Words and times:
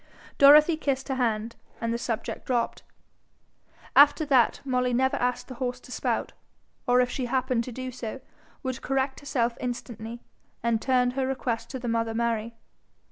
Dorothy 0.39 0.77
kissed 0.77 1.09
her 1.09 1.13
hand, 1.15 1.55
and 1.79 1.93
the 1.93 1.99
subject 1.99 2.47
dropped. 2.47 2.81
After 3.95 4.25
that, 4.25 4.59
Molly 4.65 4.95
never 4.95 5.15
asked 5.17 5.47
the 5.47 5.53
horse 5.61 5.79
to 5.81 5.91
spout, 5.91 6.33
or 6.87 7.01
if 7.01 7.09
she 7.11 7.25
happened 7.27 7.63
to 7.65 7.71
do 7.71 7.91
so, 7.91 8.19
would 8.63 8.81
correct 8.81 9.19
herself 9.19 9.55
instantly, 9.61 10.23
and 10.63 10.81
turn 10.81 11.11
her 11.11 11.27
request 11.27 11.69
to 11.69 11.77
the 11.77 11.87
mother 11.87 12.15
Mary. 12.15 12.55